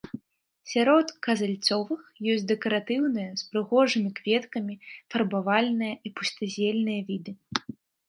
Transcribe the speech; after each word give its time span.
Сярод 0.69 1.11
казяльцовых 1.27 2.01
ёсць 2.33 2.47
дэкаратыўныя 2.53 3.29
з 3.43 3.47
прыгожымі 3.53 4.09
кветкамі, 4.23 4.81
фарбавальныя 5.15 5.93
і 6.09 6.17
пустазельныя 6.19 7.01
віды. 7.15 7.31